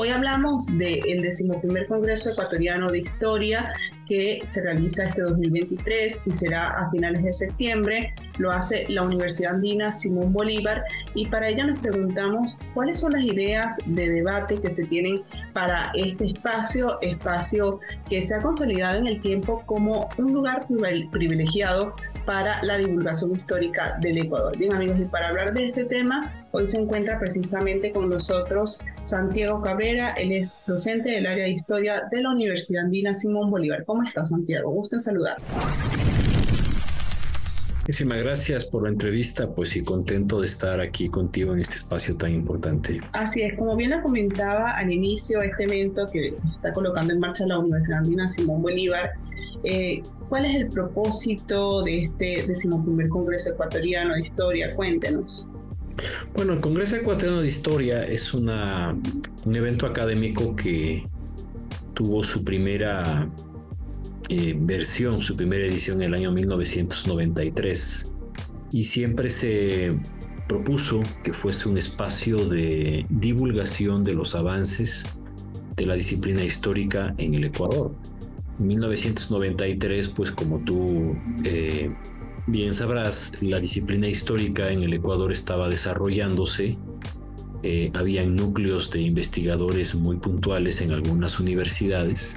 Hoy 0.00 0.10
hablamos 0.10 0.66
del 0.78 1.22
decimoprimer 1.22 1.88
Congreso 1.88 2.30
Ecuatoriano 2.30 2.88
de 2.88 2.98
Historia 2.98 3.72
que 4.06 4.40
se 4.44 4.62
realiza 4.62 5.08
este 5.08 5.22
2023 5.22 6.22
y 6.24 6.30
será 6.30 6.68
a 6.68 6.88
finales 6.92 7.24
de 7.24 7.32
septiembre. 7.32 8.14
Lo 8.38 8.52
hace 8.52 8.86
la 8.88 9.02
Universidad 9.02 9.56
Andina 9.56 9.92
Simón 9.92 10.32
Bolívar 10.32 10.84
y 11.16 11.26
para 11.26 11.48
ella 11.48 11.66
nos 11.66 11.80
preguntamos 11.80 12.56
cuáles 12.74 13.00
son 13.00 13.10
las 13.10 13.24
ideas 13.24 13.76
de 13.86 14.08
debate 14.08 14.60
que 14.60 14.72
se 14.72 14.84
tienen 14.84 15.24
para 15.52 15.90
este 15.94 16.26
espacio, 16.26 17.00
espacio 17.00 17.80
que 18.08 18.22
se 18.22 18.36
ha 18.36 18.40
consolidado 18.40 19.00
en 19.00 19.08
el 19.08 19.20
tiempo 19.20 19.64
como 19.66 20.08
un 20.16 20.32
lugar 20.32 20.68
privilegiado 21.10 21.96
para 22.28 22.62
la 22.62 22.76
divulgación 22.76 23.34
histórica 23.34 23.96
del 24.02 24.18
Ecuador. 24.18 24.54
Bien 24.54 24.74
amigos, 24.74 25.00
y 25.00 25.06
para 25.06 25.30
hablar 25.30 25.54
de 25.54 25.68
este 25.68 25.86
tema, 25.86 26.30
hoy 26.50 26.66
se 26.66 26.76
encuentra 26.76 27.18
precisamente 27.18 27.90
con 27.90 28.10
nosotros 28.10 28.84
Santiago 29.02 29.62
Cabrera, 29.62 30.12
él 30.12 30.32
es 30.32 30.58
docente 30.66 31.08
del 31.08 31.26
área 31.26 31.44
de 31.44 31.52
historia 31.52 32.02
de 32.10 32.20
la 32.20 32.30
Universidad 32.30 32.84
Andina 32.84 33.14
Simón 33.14 33.50
Bolívar. 33.50 33.82
¿Cómo 33.86 34.02
estás 34.02 34.28
Santiago? 34.28 34.70
Gusto 34.70 34.96
en 34.96 35.00
saludar. 35.00 35.36
Muchísimas 37.88 38.18
gracias 38.18 38.66
por 38.66 38.82
la 38.82 38.90
entrevista, 38.90 39.50
pues 39.50 39.74
y 39.74 39.82
contento 39.82 40.40
de 40.40 40.46
estar 40.46 40.78
aquí 40.78 41.08
contigo 41.08 41.54
en 41.54 41.60
este 41.60 41.76
espacio 41.76 42.16
tan 42.16 42.32
importante. 42.32 43.00
Así 43.12 43.40
es, 43.40 43.56
como 43.56 43.74
bien 43.76 43.90
lo 43.90 44.02
comentaba 44.02 44.76
al 44.76 44.92
inicio, 44.92 45.40
este 45.40 45.64
evento 45.64 46.06
que 46.12 46.34
está 46.54 46.72
colocando 46.74 47.14
en 47.14 47.18
marcha 47.18 47.46
la 47.46 47.58
Universidad 47.58 48.00
Andina 48.00 48.28
Simón 48.28 48.60
Bolívar 48.60 49.12
eh, 49.64 50.02
¿Cuál 50.28 50.44
es 50.44 50.56
el 50.56 50.68
propósito 50.68 51.82
de 51.82 52.02
este 52.02 52.44
decimoprimer 52.46 53.08
Congreso 53.08 53.50
Ecuatoriano 53.50 54.14
de 54.14 54.20
Historia? 54.20 54.74
Cuéntenos. 54.76 55.48
Bueno, 56.34 56.52
el 56.52 56.60
Congreso 56.60 56.96
Ecuatoriano 56.96 57.40
de 57.40 57.48
Historia 57.48 58.02
es 58.02 58.34
una, 58.34 58.94
un 59.44 59.56
evento 59.56 59.86
académico 59.86 60.54
que 60.54 61.08
tuvo 61.94 62.22
su 62.22 62.44
primera 62.44 63.28
eh, 64.28 64.54
versión, 64.58 65.22
su 65.22 65.36
primera 65.36 65.64
edición 65.64 66.02
en 66.02 66.08
el 66.08 66.14
año 66.14 66.32
1993 66.32 68.12
y 68.72 68.82
siempre 68.82 69.30
se 69.30 69.96
propuso 70.46 71.02
que 71.22 71.32
fuese 71.32 71.68
un 71.68 71.78
espacio 71.78 72.46
de 72.48 73.06
divulgación 73.08 74.04
de 74.04 74.14
los 74.14 74.34
avances 74.34 75.06
de 75.76 75.86
la 75.86 75.94
disciplina 75.94 76.42
histórica 76.42 77.14
en 77.18 77.34
el 77.34 77.44
Ecuador. 77.44 77.94
1993, 78.58 80.08
pues 80.08 80.32
como 80.32 80.58
tú 80.58 81.16
eh, 81.44 81.94
bien 82.46 82.74
sabrás, 82.74 83.40
la 83.40 83.60
disciplina 83.60 84.08
histórica 84.08 84.70
en 84.70 84.82
el 84.82 84.92
Ecuador 84.94 85.30
estaba 85.30 85.68
desarrollándose. 85.68 86.76
Eh, 87.62 87.90
habían 87.94 88.36
núcleos 88.36 88.90
de 88.90 89.02
investigadores 89.02 89.94
muy 89.94 90.16
puntuales 90.16 90.80
en 90.80 90.92
algunas 90.92 91.38
universidades. 91.40 92.36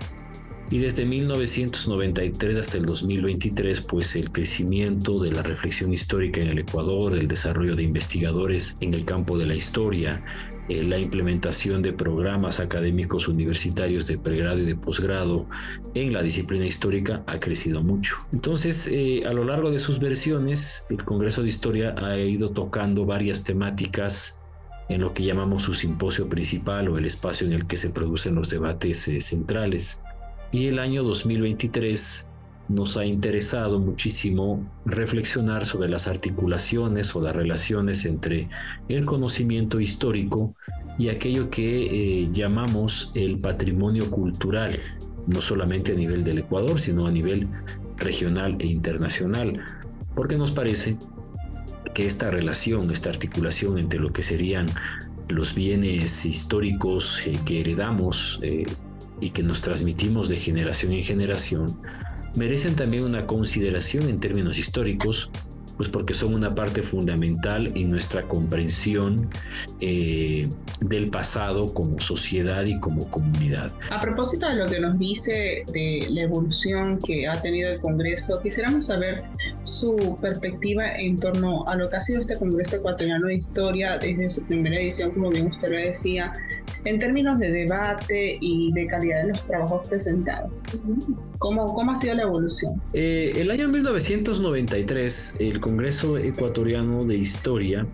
Y 0.72 0.80
desde 0.80 1.06
1993 1.06 2.58
hasta 2.58 2.78
el 2.78 2.86
2023, 2.86 3.82
pues 3.82 4.16
el 4.16 4.32
crecimiento 4.32 5.20
de 5.20 5.34
la 5.34 5.44
reflexión 5.44 5.92
histórica 5.92 6.40
en 6.40 6.48
el 6.48 6.60
Ecuador, 6.60 7.14
el 7.14 7.28
desarrollo 7.28 7.76
de 7.76 7.84
investigadores 7.84 8.78
en 8.80 8.94
el 8.94 9.04
campo 9.04 9.38
de 9.38 9.48
la 9.48 9.54
historia, 9.54 10.24
eh, 10.70 10.82
la 10.84 10.98
implementación 10.98 11.82
de 11.82 11.92
programas 11.92 12.62
académicos 12.62 13.28
universitarios 13.28 14.08
de 14.08 14.18
pregrado 14.18 14.60
y 14.60 14.66
de 14.66 14.76
posgrado 14.76 15.46
en 15.94 16.14
la 16.14 16.24
disciplina 16.24 16.66
histórica 16.66 17.22
ha 17.28 17.42
crecido 17.42 17.84
mucho. 17.84 18.16
Entonces, 18.32 18.88
eh, 18.90 19.24
a 19.28 19.34
lo 19.34 19.44
largo 19.44 19.72
de 19.72 19.80
sus 19.80 20.00
versiones, 20.00 20.86
el 20.90 21.04
Congreso 21.04 21.42
de 21.42 21.50
Historia 21.50 21.96
ha 21.98 22.18
ido 22.18 22.52
tocando 22.52 23.06
varias 23.06 23.44
temáticas 23.44 24.42
en 24.88 25.02
lo 25.02 25.14
que 25.14 25.24
llamamos 25.24 25.64
su 25.64 25.74
simposio 25.74 26.30
principal 26.30 26.88
o 26.88 26.98
el 26.98 27.06
espacio 27.06 27.46
en 27.48 27.54
el 27.54 27.68
que 27.68 27.76
se 27.76 27.90
producen 27.90 28.36
los 28.36 28.50
debates 28.50 29.06
eh, 29.10 29.20
centrales. 29.20 30.00
Y 30.52 30.68
el 30.68 30.80
año 30.80 31.04
2023 31.04 32.30
nos 32.68 32.98
ha 32.98 33.06
interesado 33.06 33.80
muchísimo 33.80 34.70
reflexionar 34.86 35.66
sobre 35.66 35.90
las 35.90 36.08
articulaciones 36.08 37.16
o 37.16 37.22
las 37.22 37.36
relaciones 37.36 38.06
entre 38.06 38.50
el 38.88 39.06
conocimiento 39.06 39.80
histórico 39.80 40.56
y 40.98 41.10
aquello 41.10 41.50
que 41.50 42.22
eh, 42.24 42.30
llamamos 42.32 43.12
el 43.16 43.40
patrimonio 43.40 44.10
cultural, 44.10 44.80
no 45.28 45.42
solamente 45.42 45.94
a 45.94 45.96
nivel 45.96 46.24
del 46.24 46.40
Ecuador, 46.40 46.80
sino 46.80 47.08
a 47.08 47.12
nivel 47.12 47.48
regional 47.98 48.58
e 48.60 48.68
internacional, 48.68 49.62
porque 50.16 50.38
nos 50.38 50.52
parece 50.52 50.98
que 51.94 52.06
esta 52.06 52.30
relación, 52.30 52.92
esta 52.92 53.10
articulación 53.10 53.78
entre 53.78 54.00
lo 54.00 54.14
que 54.14 54.22
serían 54.22 54.68
los 55.28 55.56
bienes 55.56 56.26
históricos 56.26 57.26
eh, 57.26 57.40
que 57.46 57.62
heredamos 57.62 58.40
eh, 58.44 58.66
y 59.22 59.30
que 59.30 59.44
nos 59.44 59.62
transmitimos 59.62 60.28
de 60.28 60.36
generación 60.36 60.92
en 60.92 61.04
generación, 61.04 61.78
merecen 62.36 62.76
también 62.76 63.04
una 63.06 63.28
consideración 63.28 64.10
en 64.10 64.20
términos 64.20 64.58
históricos, 64.58 65.32
pues 65.78 65.90
porque 65.90 66.14
son 66.14 66.36
una 66.36 66.54
parte 66.54 66.84
fundamental 66.84 67.72
en 67.76 67.90
nuestra 67.90 68.28
comprensión 68.28 69.30
eh, 69.80 70.48
del 70.80 71.10
pasado 71.10 71.74
como 71.74 72.00
sociedad 72.00 72.66
y 72.66 72.80
como 72.80 73.10
comunidad. 73.10 73.72
A 73.90 74.02
propósito 74.02 74.48
de 74.48 74.56
lo 74.56 74.68
que 74.68 74.80
nos 74.80 75.00
dice 75.00 75.64
de 75.72 76.06
la 76.10 76.22
evolución 76.22 77.00
que 77.00 77.28
ha 77.28 77.42
tenido 77.42 77.72
el 77.72 77.80
Congreso, 77.80 78.40
quisiéramos 78.42 78.88
saber 78.88 79.24
su 79.64 80.18
perspectiva 80.22 80.94
en 80.96 81.20
torno 81.20 81.68
a 81.68 81.76
lo 81.76 81.90
que 81.90 81.96
ha 81.96 82.02
sido 82.02 82.22
este 82.22 82.38
Congreso 82.38 82.76
Ecuatoriano 82.76 83.28
de 83.28 83.36
Historia 83.36 83.98
desde 83.98 84.30
su 84.30 84.44
primera 84.44 84.76
edición, 84.76 85.12
como 85.12 85.30
bien 85.30 85.48
usted 85.48 85.70
lo 85.70 85.78
decía, 85.78 86.34
en 86.86 87.00
términos 87.00 87.40
de 87.40 87.52
debate 87.52 88.38
y 88.40 88.72
de 88.74 88.88
calidad 88.88 89.24
de 89.24 89.30
los 89.30 89.48
trabajos 89.48 89.88
presentados. 89.88 90.64
¿Cómo, 91.38 91.74
cómo 91.74 91.92
ha 91.92 91.96
sido 91.96 92.16
la 92.16 92.24
evolución? 92.24 92.82
Eh, 92.94 93.34
el 93.36 93.52
año 93.52 93.68
1993, 93.68 95.38
el 95.40 95.60
Congreso 95.60 96.18
Ecuatoriano 96.18 97.04
de 97.06 97.18
Historia 97.18 97.86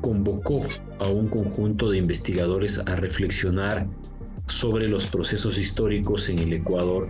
convocó 0.00 0.62
a 0.98 1.08
un 1.08 1.28
conjunto 1.28 1.90
de 1.90 1.98
investigadores 1.98 2.78
a 2.86 2.96
reflexionar 2.96 3.86
sobre 4.46 4.88
los 4.88 5.06
procesos 5.06 5.58
históricos 5.58 6.28
en 6.28 6.38
el 6.38 6.52
Ecuador 6.52 7.08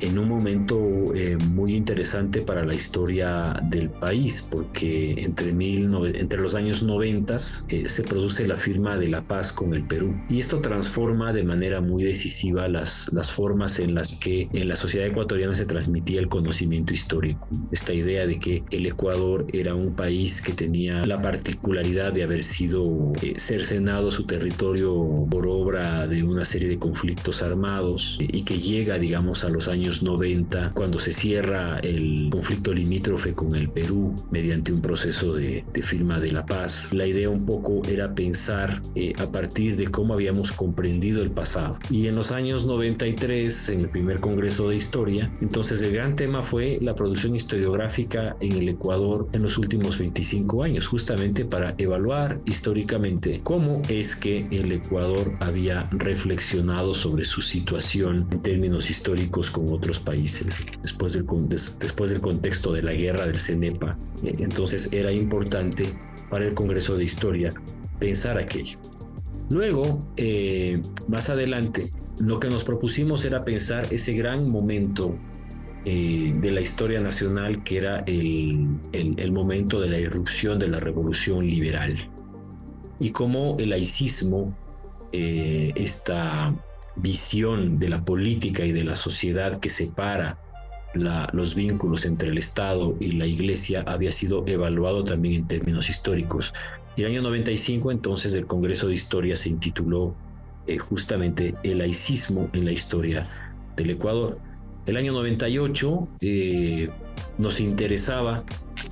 en 0.00 0.18
un 0.18 0.28
momento 0.28 0.78
eh, 1.14 1.36
muy 1.36 1.74
interesante 1.74 2.42
para 2.42 2.64
la 2.64 2.74
historia 2.74 3.60
del 3.62 3.90
país, 3.90 4.48
porque 4.50 5.22
entre, 5.22 5.52
mil, 5.52 5.90
entre 6.14 6.40
los 6.40 6.54
años 6.54 6.82
90 6.82 7.36
eh, 7.68 7.88
se 7.88 8.02
produce 8.02 8.46
la 8.46 8.56
firma 8.56 8.96
de 8.96 9.08
la 9.08 9.22
paz 9.22 9.52
con 9.52 9.74
el 9.74 9.86
Perú. 9.86 10.14
Y 10.28 10.40
esto 10.40 10.60
transforma 10.60 11.32
de 11.32 11.44
manera 11.44 11.80
muy 11.80 12.04
decisiva 12.04 12.68
las, 12.68 13.12
las 13.12 13.30
formas 13.30 13.78
en 13.78 13.94
las 13.94 14.16
que 14.16 14.48
en 14.52 14.68
la 14.68 14.76
sociedad 14.76 15.06
ecuatoriana 15.06 15.54
se 15.54 15.66
transmitía 15.66 16.20
el 16.20 16.28
conocimiento 16.28 16.92
histórico. 16.92 17.48
Esta 17.70 17.92
idea 17.92 18.26
de 18.26 18.38
que 18.38 18.64
el 18.70 18.86
Ecuador 18.86 19.46
era 19.52 19.74
un 19.74 19.94
país 19.94 20.42
que 20.42 20.52
tenía 20.52 21.04
la 21.04 21.20
particularidad 21.20 22.12
de 22.12 22.22
haber 22.22 22.42
sido 22.42 23.12
eh, 23.22 23.34
cercenado 23.36 24.10
su 24.10 24.24
territorio 24.26 25.26
por 25.30 25.46
obra 25.46 26.06
de 26.06 26.22
una 26.22 26.44
serie 26.44 26.68
de 26.68 26.78
conflictos 26.78 27.42
armados 27.42 28.18
y 28.20 28.42
que 28.44 28.58
llega, 28.58 28.98
digamos, 28.98 29.44
a 29.44 29.48
los 29.48 29.68
años 29.68 29.89
años 29.90 30.04
90, 30.04 30.70
cuando 30.72 31.00
se 31.00 31.10
cierra 31.10 31.80
el 31.80 32.28
conflicto 32.30 32.72
limítrofe 32.72 33.34
con 33.34 33.56
el 33.56 33.70
Perú 33.70 34.14
mediante 34.30 34.72
un 34.72 34.80
proceso 34.80 35.34
de, 35.34 35.64
firma 35.82 36.20
de 36.20 36.30
la 36.30 36.46
paz. 36.46 36.92
La 36.92 37.06
idea 37.06 37.28
un 37.28 37.44
poco 37.44 37.82
era 37.88 38.14
pensar 38.14 38.82
eh, 38.94 39.12
a 39.18 39.32
partir 39.32 39.76
de 39.76 39.88
cómo 39.88 40.14
habíamos 40.14 40.52
comprendido 40.52 41.22
el 41.22 41.32
pasado. 41.32 41.76
Y 41.88 42.06
en 42.06 42.14
los 42.14 42.30
años 42.30 42.66
93, 42.66 43.70
en 43.70 43.80
el 43.80 43.88
primer 43.88 44.20
Congreso 44.20 44.68
de 44.68 44.76
Historia, 44.76 45.32
entonces 45.40 45.82
el 45.82 45.92
gran 45.92 46.14
tema 46.14 46.44
fue 46.44 46.78
la 46.80 46.94
producción 46.94 47.34
historiográfica 47.34 48.36
en 48.40 48.52
el 48.52 48.68
Ecuador 48.68 49.28
en 49.32 49.42
los 49.42 49.58
últimos 49.58 49.98
25 49.98 50.62
años, 50.62 50.86
justamente 50.86 51.44
para 51.44 51.74
evaluar 51.78 52.40
históricamente 52.44 53.40
cómo 53.42 53.82
es 53.88 54.14
que 54.14 54.46
el 54.52 54.70
Ecuador 54.70 55.32
había 55.40 55.88
reflexionado 55.90 56.94
sobre 56.94 57.24
su 57.24 57.42
situación 57.42 58.28
en 58.30 58.42
términos 58.42 58.88
históricos 58.90 59.50
con 59.50 59.70
otros 59.80 59.98
países 59.98 60.60
después 60.82 61.14
del, 61.14 61.26
después 61.78 62.10
del 62.10 62.20
contexto 62.20 62.72
de 62.72 62.82
la 62.82 62.92
guerra 62.92 63.26
del 63.26 63.38
CENEPA. 63.38 63.96
Entonces 64.22 64.92
era 64.92 65.10
importante 65.10 65.94
para 66.28 66.44
el 66.44 66.54
Congreso 66.54 66.98
de 66.98 67.04
Historia 67.04 67.54
pensar 67.98 68.36
aquello. 68.36 68.78
Luego, 69.48 70.06
eh, 70.16 70.82
más 71.08 71.30
adelante, 71.30 71.90
lo 72.18 72.38
que 72.38 72.50
nos 72.50 72.62
propusimos 72.64 73.24
era 73.24 73.44
pensar 73.44 73.86
ese 73.90 74.12
gran 74.12 74.48
momento 74.48 75.16
eh, 75.86 76.34
de 76.36 76.50
la 76.50 76.60
historia 76.60 77.00
nacional 77.00 77.64
que 77.64 77.78
era 77.78 78.00
el, 78.00 78.68
el, 78.92 79.32
momento 79.32 79.80
de 79.80 79.88
la 79.88 79.98
irrupción 79.98 80.58
de 80.58 80.68
la 80.68 80.78
revolución 80.78 81.46
liberal 81.46 81.96
y 83.00 83.12
cómo 83.12 83.56
el 83.58 83.70
laicismo, 83.70 84.54
eh, 85.10 85.72
visión 86.96 87.78
de 87.78 87.88
la 87.88 88.04
política 88.04 88.64
y 88.64 88.72
de 88.72 88.84
la 88.84 88.96
sociedad 88.96 89.60
que 89.60 89.70
separa 89.70 90.38
los 90.94 91.54
vínculos 91.54 92.04
entre 92.04 92.30
el 92.30 92.38
Estado 92.38 92.96
y 92.98 93.12
la 93.12 93.26
Iglesia 93.26 93.84
había 93.86 94.10
sido 94.10 94.44
evaluado 94.46 95.04
también 95.04 95.34
en 95.34 95.46
términos 95.46 95.88
históricos. 95.88 96.52
Y 96.96 97.02
el 97.02 97.12
año 97.12 97.22
95 97.22 97.92
entonces 97.92 98.34
el 98.34 98.46
Congreso 98.46 98.88
de 98.88 98.94
Historia 98.94 99.36
se 99.36 99.50
intituló 99.50 100.14
eh, 100.66 100.78
justamente 100.78 101.54
El 101.62 101.78
laicismo 101.78 102.50
en 102.52 102.64
la 102.64 102.72
historia 102.72 103.26
del 103.76 103.90
Ecuador. 103.90 104.38
El 104.86 104.96
año 104.96 105.12
98 105.12 106.08
eh, 106.20 106.90
nos 107.38 107.60
interesaba 107.60 108.44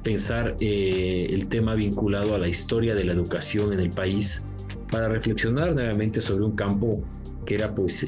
pensar 0.02 0.56
eh, 0.60 1.28
el 1.30 1.48
tema 1.48 1.74
vinculado 1.74 2.34
a 2.34 2.38
la 2.38 2.48
historia 2.48 2.94
de 2.94 3.04
la 3.04 3.12
educación 3.12 3.72
en 3.72 3.80
el 3.80 3.90
país 3.90 4.46
para 4.90 5.08
reflexionar 5.08 5.74
nuevamente 5.74 6.20
sobre 6.20 6.44
un 6.44 6.52
campo 6.52 7.02
que 7.48 7.54
era 7.54 7.74
pues 7.74 8.06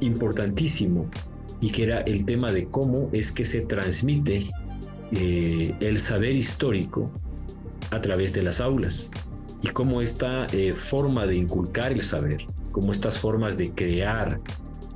importantísimo 0.00 1.10
y 1.60 1.70
que 1.70 1.84
era 1.84 2.00
el 2.00 2.24
tema 2.24 2.52
de 2.52 2.66
cómo 2.66 3.08
es 3.12 3.32
que 3.32 3.44
se 3.44 3.62
transmite 3.62 4.50
eh, 5.10 5.74
el 5.80 6.00
saber 6.00 6.34
histórico 6.34 7.10
a 7.90 8.00
través 8.00 8.32
de 8.34 8.42
las 8.42 8.60
aulas 8.60 9.10
y 9.62 9.68
cómo 9.68 10.02
esta 10.02 10.46
eh, 10.52 10.74
forma 10.74 11.26
de 11.26 11.36
inculcar 11.36 11.92
el 11.92 12.02
saber, 12.02 12.46
cómo 12.70 12.92
estas 12.92 13.18
formas 13.18 13.56
de 13.56 13.72
crear 13.72 14.40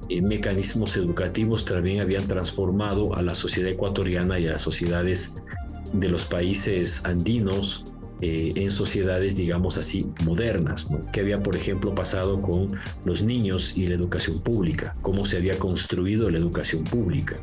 eh, 0.08 0.22
mecanismos 0.22 0.96
educativos 0.96 1.64
también 1.64 2.00
habían 2.00 2.28
transformado 2.28 3.14
a 3.16 3.22
la 3.22 3.34
sociedad 3.34 3.70
ecuatoriana 3.70 4.38
y 4.38 4.46
a 4.46 4.52
las 4.52 4.62
sociedades 4.62 5.42
de 5.92 6.08
los 6.08 6.24
países 6.24 7.04
andinos 7.04 7.91
eh, 8.24 8.52
en 8.54 8.70
sociedades, 8.70 9.34
digamos 9.34 9.78
así, 9.78 10.06
modernas, 10.22 10.92
¿no? 10.92 11.04
¿Qué 11.10 11.18
había, 11.18 11.42
por 11.42 11.56
ejemplo, 11.56 11.92
pasado 11.92 12.40
con 12.40 12.76
los 13.04 13.24
niños 13.24 13.76
y 13.76 13.88
la 13.88 13.96
educación 13.96 14.40
pública? 14.40 14.94
¿Cómo 15.02 15.26
se 15.26 15.38
había 15.38 15.58
construido 15.58 16.30
la 16.30 16.38
educación 16.38 16.84
pública? 16.84 17.34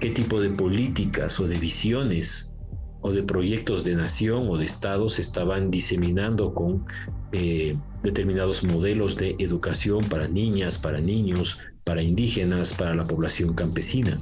¿Qué 0.00 0.08
tipo 0.12 0.40
de 0.40 0.48
políticas 0.48 1.38
o 1.40 1.46
de 1.46 1.58
visiones 1.58 2.54
o 3.02 3.12
de 3.12 3.22
proyectos 3.22 3.84
de 3.84 3.96
nación 3.96 4.48
o 4.48 4.56
de 4.56 4.64
Estado 4.64 5.10
se 5.10 5.20
estaban 5.20 5.70
diseminando 5.70 6.54
con 6.54 6.86
eh, 7.32 7.76
determinados 8.02 8.64
modelos 8.64 9.18
de 9.18 9.36
educación 9.38 10.08
para 10.08 10.26
niñas, 10.26 10.78
para 10.78 11.02
niños, 11.02 11.58
para 11.84 12.00
indígenas, 12.00 12.72
para 12.72 12.94
la 12.94 13.04
población 13.04 13.52
campesina? 13.52 14.16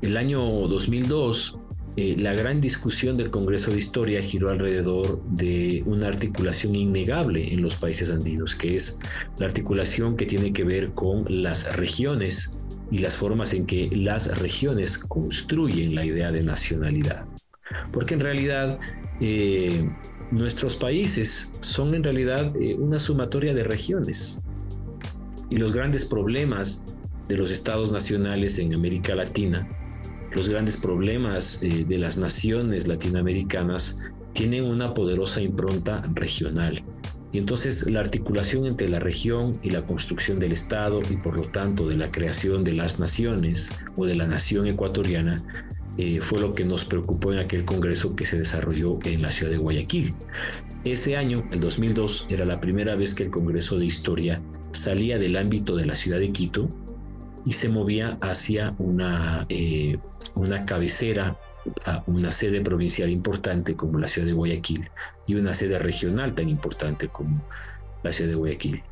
El 0.00 0.16
año 0.16 0.40
2002 0.40 1.58
eh, 1.96 2.14
la 2.18 2.34
gran 2.34 2.60
discusión 2.60 3.16
del 3.16 3.30
Congreso 3.30 3.70
de 3.70 3.78
Historia 3.78 4.20
giró 4.20 4.50
alrededor 4.50 5.22
de 5.24 5.82
una 5.86 6.08
articulación 6.08 6.74
innegable 6.74 7.54
en 7.54 7.62
los 7.62 7.76
países 7.76 8.10
andinos, 8.10 8.54
que 8.54 8.76
es 8.76 8.98
la 9.38 9.46
articulación 9.46 10.14
que 10.14 10.26
tiene 10.26 10.52
que 10.52 10.62
ver 10.62 10.90
con 10.92 11.24
las 11.28 11.74
regiones 11.74 12.58
y 12.90 12.98
las 12.98 13.16
formas 13.16 13.54
en 13.54 13.64
que 13.64 13.88
las 13.90 14.38
regiones 14.38 14.98
construyen 14.98 15.94
la 15.94 16.04
idea 16.04 16.30
de 16.30 16.42
nacionalidad. 16.42 17.26
Porque 17.92 18.12
en 18.12 18.20
realidad 18.20 18.78
eh, 19.22 19.88
nuestros 20.30 20.76
países 20.76 21.54
son 21.60 21.94
en 21.94 22.04
realidad 22.04 22.54
eh, 22.60 22.74
una 22.74 22.98
sumatoria 22.98 23.54
de 23.54 23.64
regiones. 23.64 24.38
Y 25.48 25.56
los 25.56 25.72
grandes 25.72 26.04
problemas 26.04 26.84
de 27.26 27.38
los 27.38 27.50
estados 27.50 27.90
nacionales 27.90 28.58
en 28.58 28.74
América 28.74 29.14
Latina 29.14 29.66
los 30.36 30.50
grandes 30.50 30.76
problemas 30.76 31.60
eh, 31.62 31.86
de 31.88 31.98
las 31.98 32.18
naciones 32.18 32.86
latinoamericanas 32.86 34.02
tienen 34.34 34.64
una 34.64 34.92
poderosa 34.92 35.40
impronta 35.40 36.02
regional. 36.12 36.84
Y 37.32 37.38
entonces 37.38 37.90
la 37.90 38.00
articulación 38.00 38.66
entre 38.66 38.90
la 38.90 38.98
región 38.98 39.58
y 39.62 39.70
la 39.70 39.86
construcción 39.86 40.38
del 40.38 40.52
Estado 40.52 41.00
y 41.10 41.16
por 41.16 41.36
lo 41.36 41.48
tanto 41.48 41.88
de 41.88 41.96
la 41.96 42.10
creación 42.10 42.64
de 42.64 42.74
las 42.74 43.00
naciones 43.00 43.72
o 43.96 44.04
de 44.04 44.14
la 44.14 44.26
nación 44.26 44.66
ecuatoriana 44.66 45.42
eh, 45.96 46.20
fue 46.20 46.38
lo 46.38 46.54
que 46.54 46.66
nos 46.66 46.84
preocupó 46.84 47.32
en 47.32 47.38
aquel 47.38 47.64
congreso 47.64 48.14
que 48.14 48.26
se 48.26 48.38
desarrolló 48.38 48.98
en 49.04 49.22
la 49.22 49.30
ciudad 49.30 49.50
de 49.50 49.58
Guayaquil. 49.58 50.14
Ese 50.84 51.16
año, 51.16 51.48
el 51.50 51.60
2002, 51.60 52.26
era 52.28 52.44
la 52.44 52.60
primera 52.60 52.94
vez 52.94 53.14
que 53.14 53.24
el 53.24 53.30
Congreso 53.30 53.78
de 53.78 53.86
Historia 53.86 54.42
salía 54.72 55.18
del 55.18 55.36
ámbito 55.36 55.74
de 55.76 55.86
la 55.86 55.94
ciudad 55.94 56.18
de 56.18 56.30
Quito 56.30 56.70
y 57.46 57.52
se 57.52 57.68
movía 57.68 58.18
hacia 58.20 58.74
una, 58.78 59.46
eh, 59.48 59.98
una 60.36 60.64
cabecera, 60.64 61.36
una 62.06 62.30
sede 62.30 62.60
provincial 62.60 63.10
importante 63.10 63.74
como 63.74 63.98
la 63.98 64.06
ciudad 64.06 64.28
de 64.28 64.34
Guayaquil 64.34 64.88
y 65.26 65.34
una 65.34 65.52
sede 65.52 65.78
regional 65.78 66.34
tan 66.34 66.48
importante 66.48 67.08
como 67.08 67.42
la 68.02 68.12
ciudad 68.12 68.30
de 68.30 68.36
Guayaquil. 68.36 68.82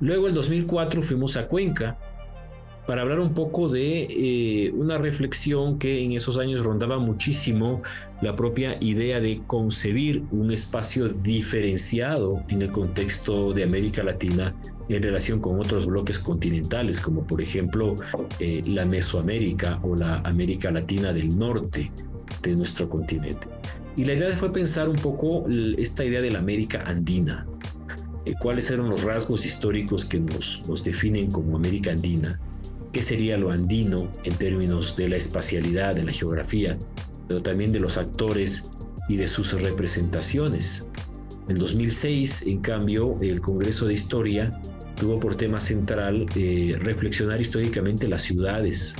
Luego, 0.00 0.26
el 0.26 0.34
2004, 0.34 1.02
fuimos 1.02 1.36
a 1.36 1.46
Cuenca 1.46 1.96
para 2.86 3.02
hablar 3.02 3.20
un 3.20 3.34
poco 3.34 3.68
de 3.68 4.06
eh, 4.08 4.72
una 4.72 4.96
reflexión 4.98 5.78
que 5.78 6.04
en 6.04 6.12
esos 6.12 6.38
años 6.38 6.60
rondaba 6.60 6.98
muchísimo 6.98 7.82
la 8.22 8.36
propia 8.36 8.76
idea 8.80 9.20
de 9.20 9.42
concebir 9.46 10.22
un 10.30 10.52
espacio 10.52 11.08
diferenciado 11.08 12.42
en 12.48 12.62
el 12.62 12.70
contexto 12.70 13.52
de 13.52 13.64
América 13.64 14.02
Latina 14.04 14.54
en 14.88 15.02
relación 15.02 15.40
con 15.40 15.60
otros 15.60 15.86
bloques 15.86 16.18
continentales, 16.18 17.00
como 17.00 17.26
por 17.26 17.40
ejemplo 17.40 17.96
eh, 18.38 18.62
la 18.66 18.84
Mesoamérica 18.84 19.80
o 19.82 19.96
la 19.96 20.18
América 20.18 20.70
Latina 20.70 21.12
del 21.12 21.36
norte 21.36 21.90
de 22.42 22.56
nuestro 22.56 22.88
continente. 22.88 23.48
Y 23.96 24.04
la 24.04 24.14
idea 24.14 24.36
fue 24.36 24.52
pensar 24.52 24.88
un 24.88 24.96
poco 24.96 25.46
esta 25.78 26.04
idea 26.04 26.20
de 26.20 26.30
la 26.30 26.38
América 26.38 26.84
andina, 26.86 27.46
eh, 28.24 28.34
cuáles 28.40 28.70
eran 28.70 28.88
los 28.88 29.02
rasgos 29.02 29.44
históricos 29.46 30.04
que 30.04 30.20
nos, 30.20 30.64
nos 30.68 30.84
definen 30.84 31.30
como 31.30 31.56
América 31.56 31.92
andina, 31.92 32.38
qué 32.92 33.02
sería 33.02 33.36
lo 33.36 33.50
andino 33.50 34.08
en 34.24 34.36
términos 34.36 34.96
de 34.96 35.08
la 35.08 35.16
espacialidad, 35.16 35.94
de 35.94 36.04
la 36.04 36.12
geografía, 36.12 36.78
pero 37.26 37.42
también 37.42 37.72
de 37.72 37.80
los 37.80 37.98
actores 37.98 38.70
y 39.08 39.16
de 39.16 39.28
sus 39.28 39.60
representaciones. 39.60 40.88
En 41.48 41.56
2006, 41.56 42.46
en 42.46 42.60
cambio, 42.60 43.18
el 43.20 43.40
Congreso 43.40 43.86
de 43.86 43.94
Historia 43.94 44.60
tuvo 44.96 45.20
por 45.20 45.36
tema 45.36 45.60
central 45.60 46.26
eh, 46.34 46.76
reflexionar 46.80 47.40
históricamente 47.40 48.08
las 48.08 48.22
ciudades. 48.22 48.96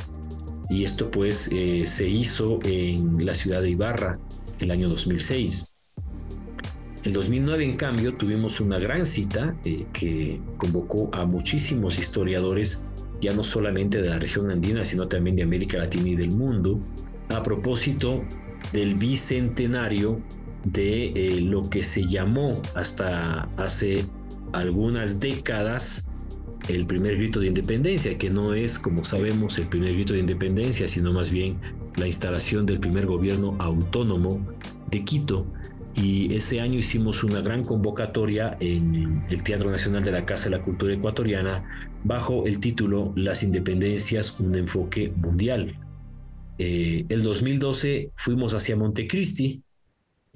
Y 0.68 0.84
esto 0.84 1.10
pues 1.10 1.48
eh, 1.52 1.84
se 1.86 2.08
hizo 2.08 2.58
en 2.62 3.24
la 3.24 3.34
ciudad 3.34 3.62
de 3.62 3.70
Ibarra 3.70 4.18
el 4.58 4.70
año 4.70 4.88
2006. 4.88 5.74
El 7.04 7.12
2009, 7.12 7.64
en 7.64 7.76
cambio, 7.76 8.16
tuvimos 8.16 8.60
una 8.60 8.78
gran 8.78 9.06
cita 9.06 9.56
eh, 9.64 9.86
que 9.92 10.40
convocó 10.56 11.08
a 11.12 11.24
muchísimos 11.24 11.98
historiadores, 11.98 12.84
ya 13.20 13.32
no 13.32 13.44
solamente 13.44 14.02
de 14.02 14.08
la 14.08 14.18
región 14.18 14.50
andina, 14.50 14.82
sino 14.82 15.06
también 15.06 15.36
de 15.36 15.44
América 15.44 15.78
Latina 15.78 16.08
y 16.08 16.16
del 16.16 16.32
mundo, 16.32 16.80
a 17.28 17.42
propósito 17.42 18.24
del 18.72 18.96
bicentenario 18.96 20.20
de 20.64 21.38
lo 21.42 21.70
que 21.70 21.80
se 21.82 22.08
llamó 22.08 22.60
hasta 22.74 23.42
hace 23.56 24.04
algunas 24.52 25.20
décadas 25.20 26.10
el 26.68 26.86
primer 26.86 27.16
grito 27.16 27.40
de 27.40 27.48
independencia, 27.48 28.18
que 28.18 28.30
no 28.30 28.54
es, 28.54 28.78
como 28.78 29.04
sabemos, 29.04 29.58
el 29.58 29.68
primer 29.68 29.94
grito 29.94 30.14
de 30.14 30.20
independencia, 30.20 30.88
sino 30.88 31.12
más 31.12 31.30
bien 31.30 31.58
la 31.96 32.06
instalación 32.06 32.66
del 32.66 32.80
primer 32.80 33.06
gobierno 33.06 33.56
autónomo 33.58 34.40
de 34.90 35.04
Quito 35.04 35.46
y 35.96 36.34
ese 36.34 36.60
año 36.60 36.78
hicimos 36.78 37.24
una 37.24 37.40
gran 37.40 37.64
convocatoria 37.64 38.58
en 38.60 39.24
el 39.30 39.42
Teatro 39.42 39.70
Nacional 39.70 40.04
de 40.04 40.12
la 40.12 40.26
Casa 40.26 40.50
de 40.50 40.58
la 40.58 40.62
Cultura 40.62 40.92
Ecuatoriana 40.92 41.64
bajo 42.04 42.46
el 42.46 42.60
título 42.60 43.14
Las 43.16 43.42
Independencias, 43.42 44.38
un 44.38 44.54
enfoque 44.56 45.10
mundial. 45.16 45.78
Eh, 46.58 47.06
el 47.08 47.22
2012 47.22 48.12
fuimos 48.14 48.52
hacia 48.52 48.76
Montecristi 48.76 49.62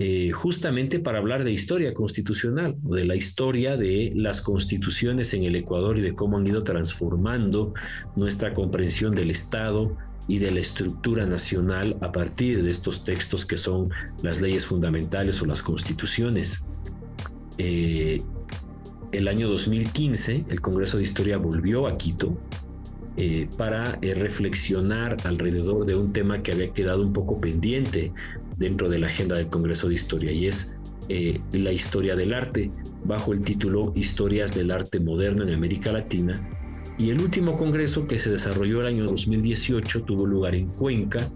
eh, 0.02 0.32
justamente 0.32 0.98
para 0.98 1.18
hablar 1.18 1.44
de 1.44 1.52
historia 1.52 1.92
constitucional, 1.92 2.74
de 2.80 3.04
la 3.04 3.16
historia 3.16 3.76
de 3.76 4.12
las 4.16 4.40
constituciones 4.40 5.34
en 5.34 5.44
el 5.44 5.54
Ecuador 5.54 5.98
y 5.98 6.00
de 6.00 6.14
cómo 6.14 6.38
han 6.38 6.46
ido 6.46 6.64
transformando 6.64 7.74
nuestra 8.16 8.54
comprensión 8.54 9.14
del 9.14 9.30
Estado, 9.30 9.94
y 10.30 10.38
de 10.38 10.52
la 10.52 10.60
estructura 10.60 11.26
nacional 11.26 11.96
a 12.00 12.12
partir 12.12 12.62
de 12.62 12.70
estos 12.70 13.02
textos 13.02 13.44
que 13.44 13.56
son 13.56 13.90
las 14.22 14.40
leyes 14.40 14.64
fundamentales 14.64 15.42
o 15.42 15.46
las 15.46 15.60
constituciones. 15.60 16.66
Eh, 17.58 18.22
el 19.10 19.26
año 19.26 19.48
2015 19.48 20.44
el 20.48 20.60
Congreso 20.60 20.98
de 20.98 21.02
Historia 21.02 21.36
volvió 21.36 21.88
a 21.88 21.98
Quito 21.98 22.38
eh, 23.16 23.48
para 23.58 23.98
reflexionar 24.00 25.16
alrededor 25.24 25.84
de 25.84 25.96
un 25.96 26.12
tema 26.12 26.44
que 26.44 26.52
había 26.52 26.72
quedado 26.72 27.02
un 27.02 27.12
poco 27.12 27.40
pendiente 27.40 28.12
dentro 28.60 28.88
de 28.88 29.00
la 29.00 29.08
agenda 29.08 29.34
del 29.34 29.48
Congreso 29.48 29.88
de 29.88 29.94
Historia 29.94 30.30
y 30.30 30.46
es 30.46 30.76
la 31.52 31.72
historia 31.72 32.14
del 32.14 32.32
arte 32.32 32.70
bajo 33.04 33.32
el 33.32 33.42
título 33.42 33.92
Historias 33.96 34.54
del 34.54 34.70
Arte 34.70 35.00
Moderno 35.00 35.42
en 35.42 35.52
América 35.52 35.90
Latina. 35.90 36.40
Y 36.98 37.10
el 37.10 37.20
último 37.20 37.56
congreso 37.56 38.06
que 38.06 38.18
se 38.18 38.30
desarrolló 38.30 38.82
el 38.82 38.86
año 38.86 39.04
2018 39.06 40.04
tuvo 40.04 40.26
lugar 40.26 40.54
en 40.54 40.68
Cuenca 40.68 41.28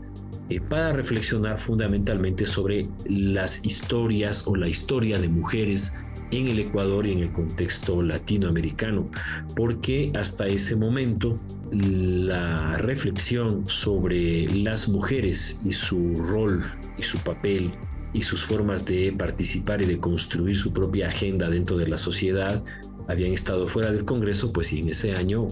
eh, 0.50 0.61
para 0.61 0.93
reflexionar 0.93 1.59
fundamentalmente 1.59 2.45
sobre 2.45 2.87
las 3.07 3.64
historias 3.64 4.47
o 4.47 4.54
la 4.54 4.69
historia 4.69 5.19
de 5.19 5.28
mujeres 5.28 5.95
en 6.31 6.49
el 6.49 6.59
Ecuador 6.59 7.07
y 7.07 7.12
en 7.12 7.21
el 7.21 7.33
contexto 7.33 8.02
latinoamericano, 8.02 9.09
porque 9.54 10.12
hasta 10.14 10.47
ese 10.47 10.76
momento 10.76 11.38
la 11.71 12.76
reflexión 12.78 13.69
sobre 13.69 14.47
las 14.49 14.88
mujeres 14.88 15.61
y 15.64 15.73
su 15.73 16.14
rol 16.23 16.62
y 16.99 17.02
su 17.02 17.19
papel 17.19 17.73
y 18.12 18.23
sus 18.23 18.45
formas 18.45 18.87
de 18.87 19.12
participar 19.12 19.83
y 19.83 19.87
de 19.87 19.99
construir 19.99 20.57
su 20.57 20.73
propia 20.73 21.09
agenda 21.09 21.50
dentro 21.50 21.76
de 21.76 21.88
la 21.88 21.97
sociedad 21.97 22.62
habían 23.09 23.33
estado 23.33 23.69
fuera 23.69 23.93
del 23.93 24.04
Congreso, 24.04 24.52
pues 24.52 24.73
y 24.73 24.81
en 24.81 24.88
ese 24.88 25.14
año 25.14 25.49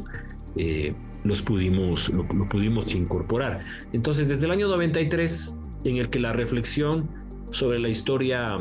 eh, 0.57 0.95
los 1.25 1.43
pudimos, 1.43 2.09
lo, 2.11 2.26
pudimos 2.49 2.95
incorporar. 2.95 3.64
Entonces, 3.93 4.29
desde 4.29 4.47
el 4.47 4.52
año 4.52 4.69
93, 4.69 5.57
en 5.85 5.97
el 5.97 6.09
que 6.09 6.19
la 6.19 6.33
reflexión 6.33 7.09
sobre 7.50 7.79
la 7.79 7.88
historia 7.88 8.59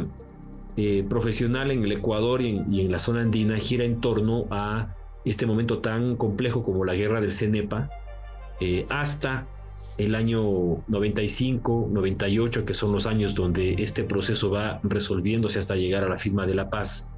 eh, 0.77 1.05
profesional 1.07 1.71
en 1.71 1.83
el 1.83 1.91
Ecuador 1.91 2.41
y 2.41 2.81
en, 2.81 2.91
la 2.91 2.99
zona 2.99 3.21
andina 3.21 3.57
gira 3.57 3.83
en 3.83 3.99
torno 4.01 4.45
a 4.51 4.95
este 5.25 5.45
momento 5.45 5.79
tan 5.79 6.15
complejo 6.15 6.63
como 6.63 6.85
la 6.85 6.95
guerra 6.95 7.21
del 7.21 7.31
CENEPA, 7.31 7.89
eh, 8.59 8.85
hasta 8.89 9.47
el 9.97 10.15
año 10.15 10.83
95, 10.87 11.89
98, 11.91 12.65
que 12.65 12.73
son 12.73 12.91
los 12.91 13.05
años 13.05 13.35
donde 13.35 13.75
este 13.79 14.03
proceso 14.03 14.49
va 14.49 14.79
resolviéndose 14.83 15.59
hasta 15.59 15.75
llegar 15.75 16.03
a 16.03 16.09
la 16.09 16.17
firma 16.17 16.45
de 16.45 16.55
la 16.55 16.69
paz 16.69 17.11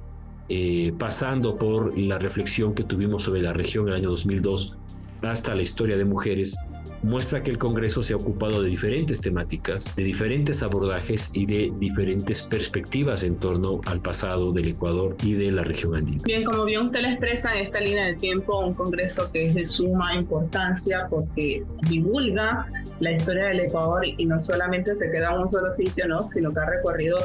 eh, 0.50 0.92
pasando 0.98 1.56
por 1.56 1.96
la 1.98 2.18
reflexión 2.18 2.74
que 2.74 2.84
tuvimos 2.84 3.22
sobre 3.22 3.40
la 3.40 3.54
región 3.54 3.86
en 3.86 3.94
el 3.94 4.00
año 4.00 4.10
2002 4.10 4.76
hasta 5.22 5.54
la 5.54 5.62
historia 5.62 5.96
de 5.96 6.04
mujeres, 6.04 6.58
muestra 7.04 7.42
que 7.42 7.50
el 7.50 7.58
Congreso 7.58 8.02
se 8.02 8.14
ha 8.14 8.16
ocupado 8.16 8.62
de 8.62 8.70
diferentes 8.70 9.20
temáticas, 9.20 9.94
de 9.94 10.02
diferentes 10.02 10.62
abordajes 10.62 11.30
y 11.34 11.44
de 11.46 11.72
diferentes 11.78 12.42
perspectivas 12.42 13.22
en 13.22 13.36
torno 13.36 13.80
al 13.84 14.00
pasado 14.00 14.52
del 14.52 14.68
Ecuador 14.68 15.16
y 15.22 15.34
de 15.34 15.52
la 15.52 15.64
región 15.64 15.94
andina. 15.94 16.22
Bien, 16.24 16.44
como 16.44 16.64
bien 16.64 16.82
usted 16.82 17.00
le 17.00 17.10
expresa 17.10 17.54
en 17.54 17.66
esta 17.66 17.80
línea 17.80 18.06
de 18.06 18.14
tiempo, 18.14 18.58
un 18.58 18.74
Congreso 18.74 19.30
que 19.30 19.46
es 19.46 19.54
de 19.54 19.66
suma 19.66 20.14
importancia 20.14 21.06
porque 21.10 21.62
divulga 21.88 22.66
la 23.00 23.12
historia 23.12 23.46
del 23.46 23.60
Ecuador 23.60 24.06
y 24.06 24.24
no 24.26 24.42
solamente 24.42 24.94
se 24.94 25.10
queda 25.10 25.34
en 25.34 25.40
un 25.40 25.50
solo 25.50 25.72
sitio, 25.72 26.06
¿no? 26.06 26.28
sino 26.32 26.52
que 26.52 26.60
ha 26.60 26.66
recorrido 26.66 27.18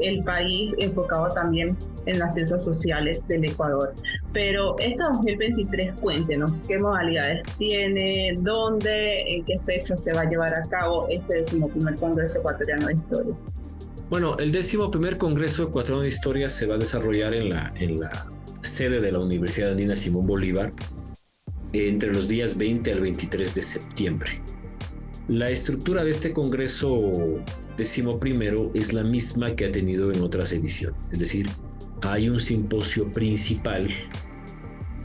el 0.00 0.22
país 0.24 0.74
enfocado 0.78 1.28
también 1.28 1.76
en 2.06 2.18
las 2.18 2.34
ciencias 2.34 2.64
sociales 2.64 3.20
del 3.28 3.44
Ecuador. 3.44 3.94
Pero 4.32 4.76
este 4.78 5.02
2023, 5.02 5.94
cuéntenos 6.00 6.52
qué 6.66 6.78
modalidades 6.78 7.42
tiene, 7.58 8.36
dónde, 8.40 9.36
en 9.36 9.44
qué 9.44 9.58
fecha 9.64 9.96
se 9.96 10.12
va 10.12 10.22
a 10.22 10.24
llevar 10.24 10.54
a 10.54 10.62
cabo 10.68 11.06
este 11.08 11.36
decimoprimer 11.36 11.96
Congreso 11.96 12.40
Ecuatoriano 12.40 12.86
de 12.88 12.94
Historia. 12.94 13.34
Bueno, 14.10 14.36
el 14.38 14.52
primer 14.90 15.16
Congreso 15.16 15.64
Ecuatoriano 15.64 16.02
de 16.02 16.08
Historia 16.08 16.48
se 16.50 16.66
va 16.66 16.74
a 16.74 16.78
desarrollar 16.78 17.34
en 17.34 17.50
la, 17.50 17.72
en 17.76 18.00
la 18.00 18.26
sede 18.62 19.00
de 19.00 19.10
la 19.12 19.18
Universidad 19.20 19.70
Andina 19.70 19.96
Simón 19.96 20.26
Bolívar 20.26 20.72
entre 21.72 22.12
los 22.12 22.28
días 22.28 22.56
20 22.58 22.92
al 22.92 23.00
23 23.00 23.54
de 23.54 23.62
septiembre. 23.62 24.42
La 25.28 25.50
estructura 25.50 26.02
de 26.02 26.10
este 26.10 26.32
Congreso 26.32 27.44
décimo 27.76 28.18
primero 28.18 28.72
es 28.74 28.92
la 28.92 29.04
misma 29.04 29.54
que 29.54 29.66
ha 29.66 29.72
tenido 29.72 30.10
en 30.10 30.20
otras 30.20 30.52
ediciones, 30.52 30.98
es 31.12 31.20
decir, 31.20 31.48
hay 32.00 32.28
un 32.28 32.40
simposio 32.40 33.12
principal 33.12 33.88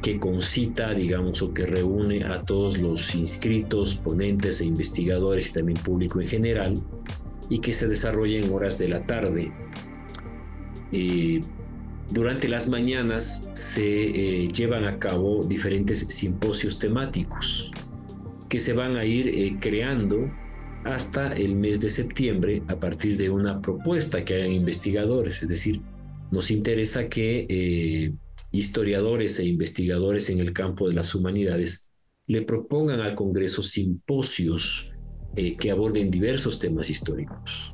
que 0.01 0.19
concita, 0.19 0.91
digamos, 0.95 1.43
o 1.43 1.53
que 1.53 1.67
reúne 1.67 2.23
a 2.23 2.41
todos 2.41 2.79
los 2.79 3.13
inscritos, 3.13 3.95
ponentes 3.95 4.59
e 4.59 4.65
investigadores 4.65 5.51
y 5.51 5.53
también 5.53 5.77
público 5.83 6.19
en 6.19 6.27
general, 6.27 6.81
y 7.47 7.59
que 7.59 7.71
se 7.71 7.87
desarrolla 7.87 8.39
en 8.39 8.51
horas 8.51 8.79
de 8.79 8.87
la 8.87 9.05
tarde. 9.05 9.51
durante 12.09 12.47
las 12.47 12.69
mañanas 12.69 13.51
se 13.53 14.45
eh, 14.45 14.47
llevan 14.47 14.85
a 14.85 14.97
cabo 14.97 15.43
diferentes 15.43 15.99
simposios 15.99 16.79
temáticos 16.79 17.71
que 18.49 18.59
se 18.59 18.73
van 18.73 18.95
a 18.97 19.05
ir 19.05 19.27
eh, 19.27 19.57
creando 19.59 20.31
hasta 20.83 21.33
el 21.33 21.55
mes 21.55 21.81
de 21.81 21.89
septiembre 21.89 22.63
a 22.67 22.79
partir 22.79 23.17
de 23.17 23.29
una 23.29 23.61
propuesta 23.61 24.23
que 24.23 24.35
hagan 24.35 24.53
investigadores, 24.53 25.41
es 25.41 25.49
decir, 25.49 25.81
nos 26.31 26.51
interesa 26.51 27.09
que 27.09 27.45
eh, 27.49 28.13
historiadores 28.51 29.39
e 29.39 29.45
investigadores 29.45 30.29
en 30.29 30.39
el 30.39 30.53
campo 30.53 30.87
de 30.87 30.95
las 30.95 31.13
humanidades 31.15 31.89
le 32.27 32.41
propongan 32.41 32.99
al 32.99 33.15
Congreso 33.15 33.63
simposios 33.63 34.93
eh, 35.35 35.55
que 35.55 35.71
aborden 35.71 36.11
diversos 36.11 36.59
temas 36.59 36.89
históricos. 36.89 37.73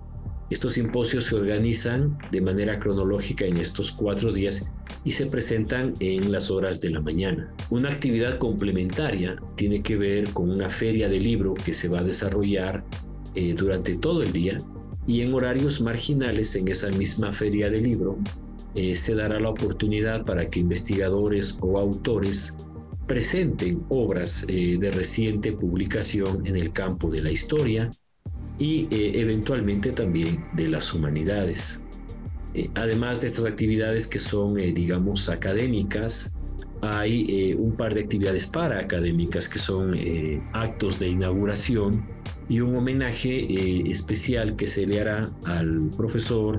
Estos 0.49 0.73
simposios 0.73 1.25
se 1.25 1.35
organizan 1.35 2.17
de 2.31 2.41
manera 2.41 2.77
cronológica 2.77 3.45
en 3.45 3.57
estos 3.57 3.91
cuatro 3.91 4.31
días 4.31 4.71
y 5.05 5.11
se 5.11 5.25
presentan 5.25 5.93
en 5.99 6.31
las 6.31 6.49
horas 6.49 6.79
de 6.81 6.89
la 6.89 7.01
mañana. 7.01 7.53
Una 7.69 7.89
actividad 7.89 8.37
complementaria 8.37 9.35
tiene 9.55 9.81
que 9.81 9.97
ver 9.97 10.31
con 10.31 10.49
una 10.49 10.69
feria 10.69 11.09
de 11.09 11.19
libro 11.19 11.53
que 11.53 11.73
se 11.73 11.89
va 11.89 11.99
a 11.99 12.03
desarrollar 12.03 12.83
eh, 13.35 13.53
durante 13.53 13.95
todo 13.95 14.23
el 14.23 14.31
día 14.31 14.57
y 15.05 15.21
en 15.21 15.33
horarios 15.33 15.81
marginales 15.81 16.55
en 16.55 16.67
esa 16.69 16.89
misma 16.89 17.33
feria 17.33 17.69
de 17.69 17.81
libro 17.81 18.17
eh, 18.75 18.95
se 18.95 19.15
dará 19.15 19.39
la 19.39 19.49
oportunidad 19.49 20.25
para 20.25 20.49
que 20.49 20.61
investigadores 20.61 21.57
o 21.61 21.77
autores 21.77 22.57
presenten 23.05 23.83
obras 23.89 24.45
eh, 24.47 24.77
de 24.79 24.91
reciente 24.91 25.51
publicación 25.51 26.47
en 26.47 26.55
el 26.55 26.71
campo 26.71 27.09
de 27.09 27.21
la 27.21 27.31
historia 27.31 27.91
y 28.59 28.87
eventualmente 28.91 29.91
también 29.91 30.45
de 30.53 30.67
las 30.67 30.93
humanidades. 30.93 31.82
Además 32.75 33.21
de 33.21 33.27
estas 33.27 33.45
actividades 33.45 34.07
que 34.07 34.19
son, 34.19 34.55
digamos, 34.55 35.29
académicas, 35.29 36.39
hay 36.81 37.53
un 37.53 37.75
par 37.77 37.93
de 37.93 38.01
actividades 38.01 38.45
para 38.45 38.79
académicas 38.79 39.47
que 39.47 39.57
son 39.57 39.95
actos 40.51 40.99
de 40.99 41.07
inauguración 41.07 42.05
y 42.49 42.59
un 42.59 42.75
homenaje 42.75 43.89
especial 43.89 44.55
que 44.55 44.67
se 44.67 44.85
le 44.85 44.99
hará 44.99 45.31
al 45.45 45.89
profesor 45.95 46.57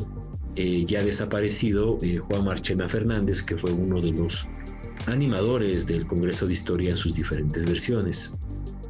eh, 0.56 0.84
ya 0.86 1.02
desaparecido 1.02 1.98
eh, 2.00 2.18
Juan 2.18 2.44
Marchena 2.44 2.88
Fernández, 2.88 3.42
que 3.42 3.56
fue 3.56 3.72
uno 3.72 4.00
de 4.00 4.12
los 4.12 4.46
animadores 5.06 5.84
del 5.86 6.06
Congreso 6.06 6.46
de 6.46 6.52
Historia 6.52 6.90
en 6.90 6.96
sus 6.96 7.12
diferentes 7.12 7.64
versiones. 7.64 8.36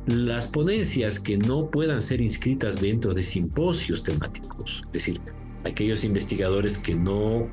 Las 0.07 0.47
ponencias 0.47 1.19
que 1.19 1.39
no 1.39 1.71
puedan 1.71 2.03
ser 2.03 2.21
inscritas 2.21 2.83
dentro 2.83 3.15
de 3.15 3.23
simposios 3.23 4.03
temáticos, 4.03 4.83
es 4.87 4.93
decir, 4.93 5.21
aquellos 5.65 6.05
investigadores 6.05 6.79
que 6.79 6.95
no 6.95 7.49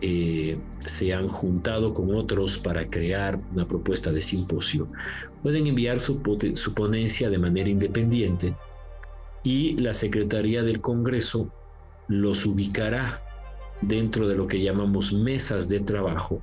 eh, 0.00 0.58
se 0.86 1.12
han 1.12 1.28
juntado 1.28 1.92
con 1.92 2.14
otros 2.14 2.58
para 2.58 2.88
crear 2.88 3.38
una 3.52 3.68
propuesta 3.68 4.10
de 4.10 4.22
simposio, 4.22 4.88
pueden 5.42 5.66
enviar 5.66 6.00
su, 6.00 6.22
ponencia 6.74 7.28
de 7.28 7.38
manera 7.38 7.68
independiente 7.68 8.54
y 9.42 9.76
la 9.76 9.92
Secretaría 9.92 10.62
del 10.62 10.80
Congreso 10.80 11.52
los 12.08 12.46
ubicará 12.46 13.22
dentro 13.82 14.26
de 14.26 14.36
lo 14.36 14.46
que 14.46 14.62
llamamos 14.62 15.12
mesas 15.12 15.68
de 15.68 15.80
trabajo 15.80 16.42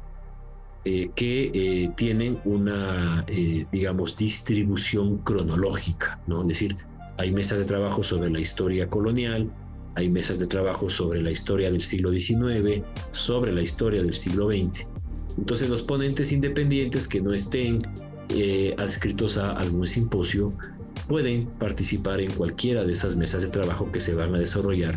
eh, 0.86 1.10
que 1.16 1.52
eh, 1.54 1.92
tienen 1.96 2.40
una, 2.46 3.26
digamos, 3.72 4.16
distribución 4.16 5.18
cronológica, 5.18 6.22
¿no? 6.28 6.42
Es 6.44 6.48
decir, 6.48 6.78
hay 7.18 7.32
mesas 7.32 7.58
de 7.58 7.66
trabajo 7.66 8.04
sobre 8.04 8.30
la 8.30 8.40
historia 8.40 8.88
colonial, 8.88 9.52
hay 9.98 10.12
mesas 10.12 10.38
de 10.38 10.46
trabajo 10.46 10.92
sobre 10.92 11.24
la 11.24 11.32
historia 11.32 11.72
del 11.72 11.82
siglo 11.82 12.12
XIX, 12.12 12.84
sobre 13.12 13.52
la 13.52 13.64
historia 13.64 14.04
del 14.04 14.14
siglo 14.14 14.48
XX. 14.48 14.88
Entonces 15.40 15.72
los 15.72 15.82
ponentes 15.82 16.32
independientes 16.32 17.08
que 17.08 17.20
no 17.20 17.34
estén 17.34 17.80
eh, 18.30 18.76
adscritos 18.78 19.40
a 19.40 19.54
algún 19.54 19.88
simposio 19.88 20.54
pueden 21.08 21.48
participar 21.48 22.22
en 22.22 22.32
cualquiera 22.32 22.84
de 22.84 22.94
esas 22.94 23.16
mesas 23.16 23.42
de 23.42 23.48
trabajo 23.48 23.92
que 23.92 24.00
se 24.00 24.14
van 24.14 24.36
a 24.36 24.38
desarrollar 24.38 24.94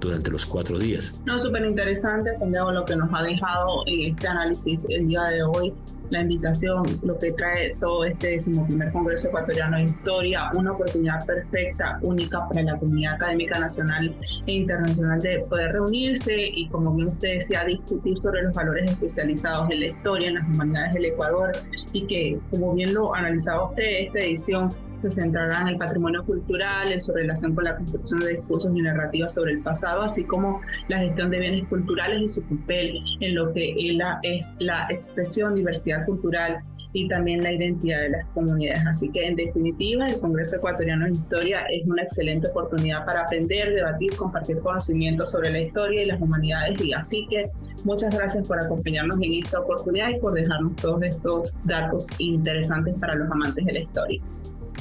durante 0.00 0.30
los 0.30 0.46
cuatro 0.46 0.78
días. 0.78 1.20
No, 1.26 1.38
súper 1.38 1.66
interesante, 1.66 2.34
Santiago, 2.34 2.72
lo 2.72 2.86
que 2.86 2.96
nos 2.96 3.10
ha 3.12 3.22
dejado 3.22 3.82
en 3.86 4.14
este 4.14 4.28
análisis 4.28 4.86
el 4.88 5.08
día 5.08 5.24
de 5.24 5.42
hoy 5.42 5.74
la 6.10 6.22
invitación, 6.22 6.82
lo 7.02 7.18
que 7.18 7.32
trae 7.32 7.74
todo 7.80 8.04
este 8.04 8.30
decimoprimer 8.30 8.92
Congreso 8.92 9.28
Ecuatoriano 9.28 9.76
de 9.76 9.84
Historia, 9.84 10.50
una 10.54 10.72
oportunidad 10.72 11.24
perfecta, 11.26 11.98
única 12.02 12.48
para 12.48 12.62
la 12.62 12.78
comunidad 12.78 13.14
académica 13.14 13.58
nacional 13.58 14.14
e 14.46 14.52
internacional 14.52 15.20
de 15.20 15.40
poder 15.40 15.72
reunirse 15.72 16.50
y, 16.52 16.68
como 16.68 16.94
bien 16.94 17.08
usted 17.08 17.34
decía, 17.34 17.64
discutir 17.64 18.18
sobre 18.18 18.42
los 18.42 18.54
valores 18.54 18.90
especializados 18.90 19.70
en 19.70 19.80
la 19.80 19.86
historia, 19.86 20.28
en 20.28 20.34
las 20.34 20.48
humanidades 20.48 20.94
del 20.94 21.04
Ecuador 21.06 21.52
y 21.92 22.06
que, 22.06 22.38
como 22.50 22.74
bien 22.74 22.94
lo 22.94 23.14
analizaba 23.14 23.70
usted, 23.70 24.06
esta 24.06 24.18
edición 24.20 24.70
se 25.02 25.10
centrará 25.10 25.60
en 25.62 25.68
el 25.68 25.76
patrimonio 25.76 26.24
cultural, 26.24 26.92
en 26.92 27.00
su 27.00 27.12
relación 27.12 27.54
con 27.54 27.64
la 27.64 27.76
construcción 27.76 28.20
de 28.20 28.36
discursos 28.36 28.76
y 28.76 28.82
narrativas 28.82 29.34
sobre 29.34 29.52
el 29.52 29.60
pasado, 29.60 30.02
así 30.02 30.24
como 30.24 30.60
la 30.88 30.98
gestión 30.98 31.30
de 31.30 31.38
bienes 31.38 31.68
culturales 31.68 32.22
y 32.22 32.28
su 32.28 32.42
papel 32.44 32.98
en 33.20 33.34
lo 33.34 33.52
que 33.52 33.74
es 34.22 34.56
la 34.58 34.86
expresión, 34.90 35.54
diversidad 35.54 36.04
cultural 36.06 36.62
y 36.92 37.08
también 37.08 37.42
la 37.42 37.52
identidad 37.52 38.00
de 38.00 38.10
las 38.10 38.26
comunidades. 38.28 38.82
Así 38.86 39.10
que 39.10 39.26
en 39.26 39.36
definitiva, 39.36 40.08
el 40.08 40.18
Congreso 40.20 40.56
Ecuatoriano 40.56 41.04
de 41.06 41.12
Historia 41.12 41.60
es 41.70 41.86
una 41.86 42.02
excelente 42.02 42.48
oportunidad 42.48 43.04
para 43.04 43.22
aprender, 43.22 43.74
debatir, 43.74 44.16
compartir 44.16 44.58
conocimientos 44.60 45.30
sobre 45.32 45.50
la 45.50 45.60
historia 45.60 46.02
y 46.02 46.06
las 46.06 46.20
humanidades. 46.20 46.80
Y 46.80 46.92
así 46.92 47.26
que 47.28 47.50
muchas 47.84 48.14
gracias 48.14 48.46
por 48.46 48.58
acompañarnos 48.58 49.18
en 49.22 49.34
esta 49.34 49.60
oportunidad 49.60 50.10
y 50.10 50.18
por 50.18 50.32
dejarnos 50.34 50.76
todos 50.76 51.02
estos 51.02 51.56
datos 51.64 52.06
interesantes 52.18 52.94
para 52.98 53.14
los 53.14 53.30
amantes 53.30 53.64
de 53.64 53.72
la 53.72 53.80
historia. 53.80 54.22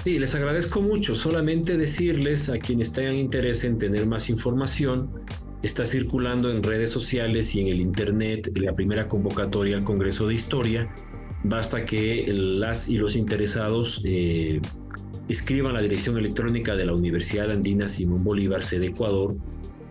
Sí, 0.03 0.19
les 0.19 0.35
agradezco 0.35 0.81
mucho. 0.81 1.15
Solamente 1.15 1.77
decirles 1.77 2.49
a 2.49 2.59
quienes 2.59 2.93
tengan 2.93 3.15
interés 3.15 3.63
en 3.63 3.77
tener 3.77 4.05
más 4.05 4.29
información, 4.29 5.09
está 5.63 5.85
circulando 5.85 6.51
en 6.51 6.63
redes 6.63 6.91
sociales 6.91 7.55
y 7.55 7.61
en 7.61 7.67
el 7.67 7.81
Internet 7.81 8.51
la 8.55 8.73
primera 8.73 9.07
convocatoria 9.07 9.75
al 9.75 9.83
Congreso 9.83 10.27
de 10.27 10.35
Historia. 10.35 10.93
Basta 11.43 11.85
que 11.85 12.25
las 12.27 12.89
y 12.89 12.97
los 12.97 13.15
interesados 13.15 14.01
eh, 14.05 14.61
escriban 15.27 15.73
la 15.73 15.81
dirección 15.81 16.17
electrónica 16.17 16.75
de 16.75 16.85
la 16.85 16.93
Universidad 16.93 17.51
Andina 17.51 17.87
Simón 17.87 18.23
Bolívar, 18.23 18.63
sede 18.63 18.87
Ecuador, 18.87 19.35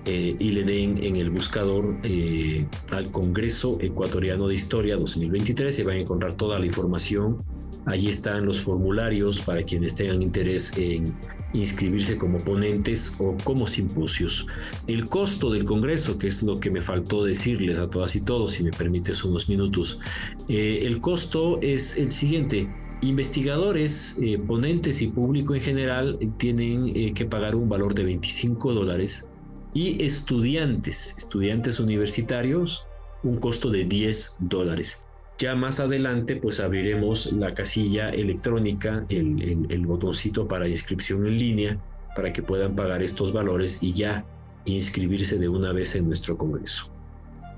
eh, 0.04 0.36
y 0.38 0.52
le 0.52 0.62
den 0.62 1.02
en 1.02 1.16
el 1.16 1.30
buscador 1.30 1.98
eh, 2.04 2.64
al 2.92 3.10
Congreso 3.10 3.78
Ecuatoriano 3.80 4.46
de 4.46 4.54
Historia 4.54 4.96
2023 4.96 5.76
y 5.80 5.82
van 5.82 5.96
a 5.96 6.00
encontrar 6.00 6.34
toda 6.34 6.60
la 6.60 6.66
información 6.66 7.42
Allí 7.86 8.08
están 8.08 8.44
los 8.44 8.60
formularios 8.60 9.40
para 9.40 9.62
quienes 9.62 9.94
tengan 9.94 10.20
interés 10.20 10.76
en 10.76 11.14
inscribirse 11.52 12.18
como 12.18 12.38
ponentes 12.38 13.14
o 13.20 13.36
como 13.44 13.68
simposios. 13.68 14.48
El 14.88 15.08
costo 15.08 15.50
del 15.50 15.64
Congreso, 15.64 16.18
que 16.18 16.26
es 16.26 16.42
lo 16.42 16.58
que 16.58 16.70
me 16.70 16.82
faltó 16.82 17.24
decirles 17.24 17.78
a 17.78 17.88
todas 17.88 18.16
y 18.16 18.22
todos, 18.22 18.52
si 18.52 18.64
me 18.64 18.72
permites 18.72 19.24
unos 19.24 19.48
minutos, 19.48 20.00
eh, 20.48 20.80
el 20.82 21.00
costo 21.00 21.60
es 21.62 21.96
el 21.96 22.10
siguiente. 22.10 22.68
Investigadores, 23.02 24.18
eh, 24.20 24.36
ponentes 24.38 25.00
y 25.00 25.08
público 25.08 25.54
en 25.54 25.60
general 25.60 26.18
tienen 26.38 26.92
eh, 26.94 27.12
que 27.14 27.24
pagar 27.24 27.54
un 27.54 27.68
valor 27.68 27.94
de 27.94 28.04
25 28.04 28.72
dólares 28.72 29.28
y 29.74 30.02
estudiantes, 30.02 31.14
estudiantes 31.18 31.78
universitarios, 31.78 32.84
un 33.22 33.36
costo 33.36 33.70
de 33.70 33.84
10 33.84 34.36
dólares. 34.40 35.05
Ya 35.38 35.54
más 35.54 35.80
adelante 35.80 36.36
pues 36.36 36.60
abriremos 36.60 37.32
la 37.32 37.54
casilla 37.54 38.08
electrónica, 38.08 39.04
el, 39.10 39.66
el, 39.68 39.86
botoncito 39.86 40.48
para 40.48 40.66
inscripción 40.66 41.26
en 41.26 41.36
línea 41.38 41.78
para 42.14 42.32
que 42.32 42.42
puedan 42.42 42.74
pagar 42.74 43.02
estos 43.02 43.32
valores 43.34 43.82
y 43.82 43.92
ya 43.92 44.24
inscribirse 44.64 45.38
de 45.38 45.48
una 45.48 45.72
vez 45.72 45.94
en 45.94 46.06
nuestro 46.06 46.38
congreso. 46.38 46.95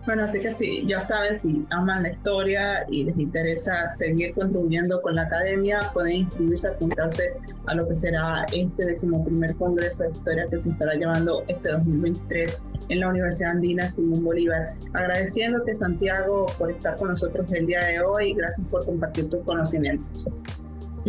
Bueno, 0.07 0.25
así 0.25 0.41
que 0.41 0.51
sí, 0.51 0.85
ya 0.87 1.01
saben, 1.01 1.39
si 1.39 1.67
aman 1.71 2.03
la 2.03 2.11
historia 2.13 2.87
y 2.89 3.05
les 3.05 3.19
interesa 3.19 3.91
seguir 3.91 4.33
contribuyendo 4.35 5.03
con 5.03 5.17
la 5.17 5.23
academia, 5.23 5.81
pueden 5.93 6.13
inscribirse, 6.13 6.69
apuntarse 6.69 7.35
a 7.67 7.75
lo 7.75 7.87
que 7.87 7.95
será 7.95 8.47
este 8.53 8.87
decimoprimer 8.87 9.55
Congreso 9.57 10.05
de 10.05 10.13
Historia 10.13 10.47
que 10.51 10.59
se 10.59 10.71
estará 10.71 10.95
llevando 10.95 11.45
este 11.49 11.73
2023 11.73 12.59
en 12.89 13.01
la 13.01 13.09
Universidad 13.09 13.51
Andina 13.51 13.91
Simón 13.91 14.25
Bolívar. 14.25 14.73
Agradeciéndote, 14.95 15.75
Santiago, 15.75 16.47
por 16.57 16.71
estar 16.71 16.97
con 16.97 17.09
nosotros 17.09 17.53
el 17.53 17.67
día 17.67 17.85
de 17.85 18.01
hoy 18.01 18.33
gracias 18.33 18.67
por 18.69 18.87
compartir 18.87 19.29
tus 19.29 19.45
conocimientos. 19.45 20.27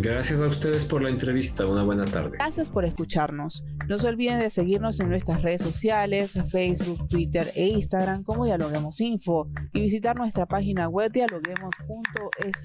Gracias 0.00 0.40
a 0.40 0.46
ustedes 0.46 0.86
por 0.86 1.02
la 1.02 1.10
entrevista. 1.10 1.66
Una 1.66 1.82
buena 1.82 2.06
tarde. 2.06 2.38
Gracias 2.38 2.70
por 2.70 2.86
escucharnos. 2.86 3.62
No 3.86 3.98
se 3.98 4.08
olviden 4.08 4.38
de 4.40 4.48
seguirnos 4.48 4.98
en 5.00 5.10
nuestras 5.10 5.42
redes 5.42 5.62
sociales, 5.62 6.38
Facebook, 6.50 7.06
Twitter 7.08 7.50
e 7.54 7.68
Instagram 7.68 8.22
como 8.22 8.46
Dialoguemos 8.46 9.00
Info 9.00 9.48
y 9.74 9.80
visitar 9.80 10.16
nuestra 10.16 10.46
página 10.46 10.88
web 10.88 11.12
dialoguemos.es. 11.12 12.64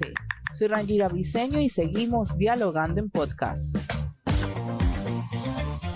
Soy 0.53 0.67
Rangira 0.67 1.09
Briseño 1.09 1.59
y 1.59 1.67
seguimos 1.67 2.37
dialogando 2.37 3.01
en 3.01 3.09
podcast. 3.09 3.75